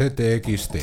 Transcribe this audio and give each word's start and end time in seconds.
CTXT. 0.00 0.76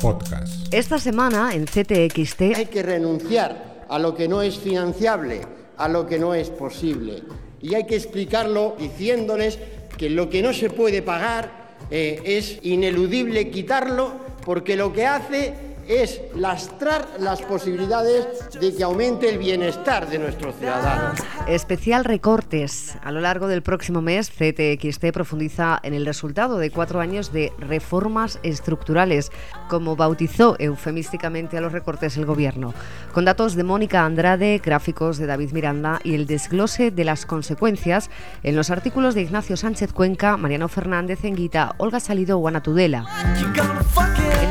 Podcast. 0.00 0.72
Esta 0.72 1.00
semana 1.00 1.52
en 1.52 1.64
CTXT 1.64 2.42
Hay 2.54 2.66
que 2.66 2.84
renunciar 2.84 3.86
a 3.88 3.98
lo 3.98 4.14
que 4.14 4.28
no 4.28 4.40
es 4.40 4.56
financiable, 4.56 5.40
a 5.76 5.88
lo 5.88 6.06
que 6.06 6.20
no 6.20 6.32
es 6.32 6.48
posible. 6.50 7.24
Y 7.60 7.74
hay 7.74 7.86
que 7.86 7.96
explicarlo 7.96 8.76
diciéndoles 8.78 9.58
que 9.98 10.08
lo 10.08 10.30
que 10.30 10.40
no 10.40 10.52
se 10.52 10.70
puede 10.70 11.02
pagar 11.02 11.74
eh, 11.90 12.22
es 12.24 12.60
ineludible 12.62 13.50
quitarlo 13.50 14.12
porque 14.44 14.76
lo 14.76 14.92
que 14.92 15.06
hace 15.06 15.73
es 15.88 16.20
lastrar 16.34 17.06
las 17.18 17.42
posibilidades 17.42 18.26
de 18.58 18.74
que 18.74 18.82
aumente 18.84 19.28
el 19.28 19.38
bienestar 19.38 20.08
de 20.08 20.18
nuestros 20.18 20.54
ciudadanos. 20.56 21.18
Especial 21.46 22.04
recortes. 22.04 22.96
A 23.02 23.12
lo 23.12 23.20
largo 23.20 23.48
del 23.48 23.62
próximo 23.62 24.00
mes, 24.00 24.30
CTXT 24.30 25.12
profundiza 25.12 25.80
en 25.82 25.94
el 25.94 26.06
resultado 26.06 26.58
de 26.58 26.70
cuatro 26.70 27.00
años 27.00 27.32
de 27.32 27.52
reformas 27.58 28.38
estructurales, 28.42 29.30
como 29.68 29.96
bautizó 29.96 30.56
eufemísticamente 30.58 31.58
a 31.58 31.60
los 31.60 31.72
recortes 31.72 32.16
el 32.16 32.26
Gobierno. 32.26 32.74
Con 33.12 33.24
datos 33.24 33.54
de 33.54 33.64
Mónica 33.64 34.04
Andrade, 34.04 34.60
gráficos 34.64 35.18
de 35.18 35.26
David 35.26 35.52
Miranda 35.52 36.00
y 36.02 36.14
el 36.14 36.26
desglose 36.26 36.90
de 36.90 37.04
las 37.04 37.26
consecuencias 37.26 38.10
en 38.42 38.56
los 38.56 38.70
artículos 38.70 39.14
de 39.14 39.22
Ignacio 39.22 39.56
Sánchez 39.56 39.92
Cuenca, 39.92 40.36
Mariano 40.36 40.68
Fernández 40.68 41.24
Enguita, 41.24 41.74
Olga 41.78 42.00
Salido 42.00 42.38
o 42.38 42.48
Ana 42.48 42.62
Tudela. 42.62 43.06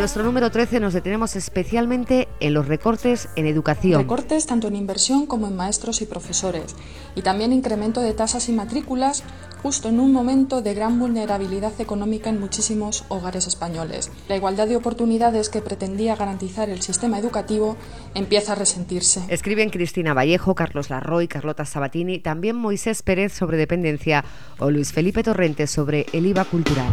Nuestro 0.04 0.24
número 0.24 0.52
13 0.52 0.82
nos 0.82 0.92
detenemos 0.92 1.38
especialmente 1.38 2.28
en 2.42 2.54
los 2.54 2.68
recortes 2.68 3.30
en 3.38 3.46
educación. 3.46 4.02
Recortes 4.02 4.46
tanto 4.46 4.68
en 4.68 4.76
inversión 4.76 5.26
como 5.28 5.48
en 5.48 5.56
maestros 5.56 6.02
y 6.02 6.06
profesores. 6.06 6.76
Y 7.16 7.22
también 7.22 7.54
incremento 7.54 8.02
de 8.02 8.14
tasas 8.14 8.50
y 8.50 8.52
matrículas 8.52 9.24
justo 9.62 9.88
en 9.88 10.02
un 10.02 10.12
momento 10.12 10.62
de 10.62 10.74
gran 10.74 11.00
vulnerabilidad 11.00 11.72
económica 11.80 12.30
en 12.30 12.42
muchísimos 12.42 13.06
hogares 13.08 13.48
españoles. 13.48 14.12
La 14.28 14.36
igualdad 14.36 14.68
de 14.68 14.76
oportunidades 14.76 15.48
que 15.48 15.62
pretendía 15.62 16.18
garantizar 16.18 16.70
el 16.70 16.82
sistema 16.82 17.18
educativo 17.18 17.78
empieza 18.14 18.52
a 18.52 18.56
resentirse. 18.56 19.22
Escriben 19.30 19.70
Cristina 19.70 20.14
Vallejo, 20.14 20.54
Carlos 20.54 20.90
Larroy, 20.90 21.30
Carlota 21.30 21.64
Sabatini, 21.64 22.20
también 22.20 22.58
Moisés 22.58 23.04
Pérez 23.04 23.32
sobre 23.32 23.56
dependencia 23.56 24.26
o 24.60 24.70
Luis 24.70 24.92
Felipe 24.92 25.24
Torrente 25.24 25.66
sobre 25.66 26.08
el 26.12 26.26
IVA 26.26 26.44
cultural. 26.44 26.92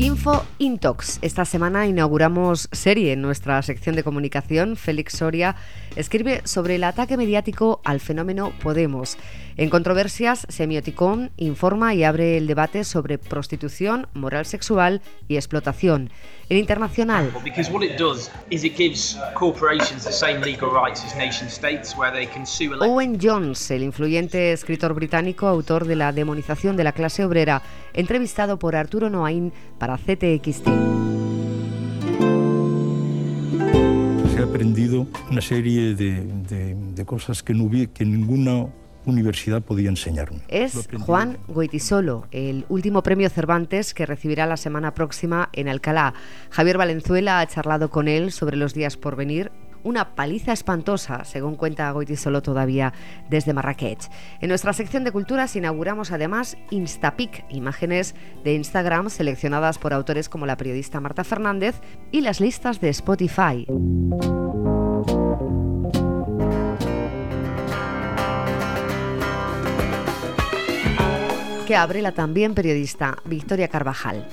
Info 0.00 0.46
Intox. 0.56 1.18
Esta 1.20 1.44
semana 1.44 1.86
inauguramos 1.86 2.70
serie 2.72 3.12
en 3.12 3.20
nuestra 3.20 3.60
sección 3.60 3.94
de 3.96 4.02
comunicación. 4.02 4.76
Félix 4.76 5.12
Soria 5.12 5.56
escribe 5.94 6.40
sobre 6.44 6.76
el 6.76 6.84
ataque 6.84 7.18
mediático 7.18 7.82
al 7.84 8.00
fenómeno 8.00 8.50
Podemos. 8.62 9.18
En 9.56 9.68
Controversias, 9.68 10.46
Semioticón 10.48 11.30
informa 11.36 11.94
y 11.94 12.04
abre 12.04 12.36
el 12.38 12.46
debate 12.46 12.84
sobre 12.84 13.18
prostitución, 13.18 14.06
moral 14.14 14.46
sexual 14.46 15.02
y 15.28 15.36
explotación. 15.36 16.10
En 16.48 16.56
Internacional, 16.58 17.30
Because 17.44 17.70
what 17.70 17.82
it 17.82 17.96
does 17.98 18.30
is 18.50 18.64
it 18.64 18.74
gives 18.76 19.18
corporations 19.34 20.04
the 20.04 20.12
same 20.12 20.40
legal 20.40 20.70
rights 20.70 21.04
as 21.04 21.14
nation 21.16 21.48
states 21.48 21.94
where 21.96 22.10
they 22.12 22.26
can 22.26 22.46
sue 22.46 22.72
elect- 22.74 22.90
Owen 22.90 23.18
Jones, 23.20 23.70
el 23.70 23.82
influyente 23.82 24.52
escritor 24.52 24.94
británico, 24.94 25.46
autor 25.46 25.86
de 25.86 25.96
La 25.96 26.12
demonización 26.12 26.76
de 26.76 26.84
la 26.84 26.92
clase 26.92 27.24
obrera, 27.24 27.62
entrevistado 27.92 28.58
por 28.58 28.74
Arturo 28.76 29.10
Noain 29.10 29.52
para 29.78 29.96
CTXT. 29.98 30.68
Aprendido 34.42 35.06
una 35.30 35.40
serie 35.42 35.94
de, 35.94 36.22
de- 36.48 36.74
de 36.74 37.04
cosas 37.04 37.42
que, 37.42 37.52
no 37.54 37.64
hubi- 37.64 37.88
que 37.92 38.04
ninguna 38.04 38.66
universidad 39.04 39.62
podía 39.62 39.88
enseñarme. 39.88 40.40
Es. 40.48 40.88
Juan 41.00 41.38
Goitisolo, 41.48 42.26
el 42.30 42.64
último 42.68 43.02
premio 43.02 43.30
Cervantes 43.30 43.94
que 43.94 44.06
recibirá 44.06 44.46
la 44.46 44.56
semana 44.56 44.94
próxima 44.94 45.48
en 45.52 45.68
Alcalá. 45.68 46.14
Javier 46.50 46.78
Valenzuela 46.78 47.40
ha 47.40 47.46
charlado 47.46 47.90
con 47.90 48.08
él 48.08 48.32
sobre 48.32 48.56
los 48.56 48.74
días 48.74 48.96
por 48.96 49.16
venir. 49.16 49.50
Una 49.82 50.14
paliza 50.14 50.52
espantosa, 50.52 51.24
según 51.24 51.56
cuenta 51.56 51.90
Goitisolo 51.90 52.42
todavía 52.42 52.92
desde 53.30 53.54
Marrakech. 53.54 54.10
En 54.42 54.50
nuestra 54.50 54.74
sección 54.74 55.04
de 55.04 55.12
culturas 55.12 55.56
inauguramos 55.56 56.12
además 56.12 56.58
Instapic, 56.70 57.46
imágenes 57.48 58.14
de 58.44 58.54
Instagram 58.54 59.08
seleccionadas 59.08 59.78
por 59.78 59.94
autores 59.94 60.28
como 60.28 60.44
la 60.44 60.58
periodista 60.58 61.00
Marta 61.00 61.24
Fernández 61.24 61.80
y 62.12 62.20
las 62.20 62.40
listas 62.40 62.80
de 62.82 62.90
Spotify. 62.90 63.66
Que 71.70 71.76
abre 71.76 72.02
la 72.02 72.10
también 72.10 72.52
periodista 72.52 73.18
Victoria 73.26 73.68
Carvajal. 73.68 74.26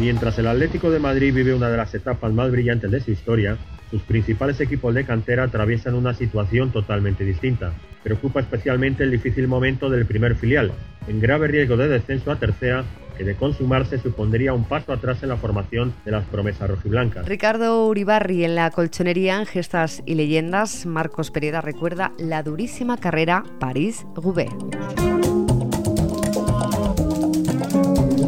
Mientras 0.00 0.38
el 0.38 0.46
Atlético 0.46 0.90
de 0.90 0.98
Madrid 0.98 1.34
vive 1.34 1.52
una 1.52 1.68
de 1.68 1.76
las 1.76 1.94
etapas 1.94 2.32
más 2.32 2.50
brillantes 2.50 2.90
de 2.90 3.00
su 3.00 3.10
historia, 3.10 3.58
sus 3.90 4.00
principales 4.00 4.58
equipos 4.62 4.94
de 4.94 5.04
cantera 5.04 5.42
atraviesan 5.42 5.92
una 5.92 6.14
situación 6.14 6.72
totalmente 6.72 7.22
distinta. 7.22 7.74
Preocupa 8.02 8.40
especialmente 8.40 9.04
el 9.04 9.10
difícil 9.10 9.46
momento 9.46 9.90
del 9.90 10.06
primer 10.06 10.36
filial, 10.36 10.72
en 11.06 11.20
grave 11.20 11.48
riesgo 11.48 11.76
de 11.76 11.88
descenso 11.88 12.32
a 12.32 12.36
tercera, 12.36 12.82
que 13.16 13.24
de 13.24 13.34
consumarse 13.36 13.98
supondría 13.98 14.52
un 14.52 14.64
paso 14.64 14.92
atrás 14.92 15.22
en 15.22 15.30
la 15.30 15.36
formación 15.36 15.94
de 16.04 16.12
las 16.12 16.24
promesas 16.24 16.68
rojiblancas. 16.68 17.26
Ricardo 17.26 17.86
Uribarri 17.86 18.44
en 18.44 18.54
la 18.54 18.70
colchonería 18.70 19.38
en 19.38 19.46
gestas 19.46 20.02
y 20.06 20.14
leyendas. 20.14 20.86
Marcos 20.86 21.30
Pereda 21.30 21.60
recuerda 21.60 22.12
la 22.18 22.42
durísima 22.42 22.96
carrera 22.96 23.44
París-Roubaix. 23.58 24.52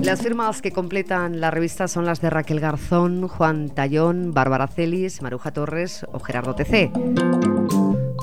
Las 0.02 0.22
firmas 0.22 0.62
que 0.62 0.72
completan 0.72 1.38
la 1.38 1.50
revista 1.50 1.86
son 1.86 2.06
las 2.06 2.22
de 2.22 2.30
Raquel 2.30 2.60
Garzón, 2.60 3.28
Juan 3.28 3.68
Tallón, 3.68 4.32
Bárbara 4.32 4.66
Celis, 4.66 5.20
Maruja 5.20 5.52
Torres 5.52 6.06
o 6.10 6.18
Gerardo 6.18 6.54
TC. 6.54 6.90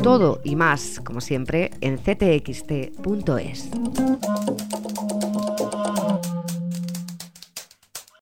Todo 0.02 0.42
y 0.44 0.56
más, 0.56 1.00
como 1.04 1.22
siempre, 1.22 1.70
en 1.82 1.98
ctxt.es. 1.98 3.70